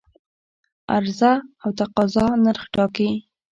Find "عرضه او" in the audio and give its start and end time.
0.95-1.69